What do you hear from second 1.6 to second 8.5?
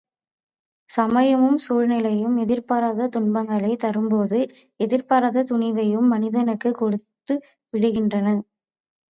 சூழ்நிலையும் எதிர்பாராத துன்பங்களைத் தரும்போது, எதிர்பாராத துணிவையும் மனிதனுக்குக் கொடுத்து விடுகின்றன.